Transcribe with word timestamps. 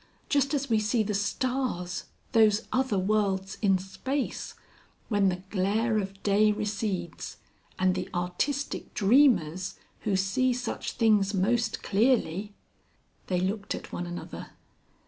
Just 0.29 0.55
as 0.55 0.67
we 0.67 0.79
see 0.79 1.03
the 1.03 1.13
stars, 1.13 2.05
those 2.31 2.67
other 2.73 2.97
worlds 2.97 3.59
in 3.61 3.77
space, 3.77 4.55
when 5.09 5.29
the 5.29 5.43
glare 5.51 5.99
of 5.99 6.23
day 6.23 6.51
recedes.... 6.51 7.37
And 7.77 7.93
the 7.93 8.09
artistic 8.11 8.95
dreamers 8.95 9.75
who 9.99 10.15
see 10.15 10.53
such 10.53 10.93
things 10.93 11.35
most 11.35 11.83
clearly...." 11.83 12.51
They 13.27 13.41
looked 13.41 13.75
at 13.75 13.93
one 13.93 14.07
another. 14.07 14.47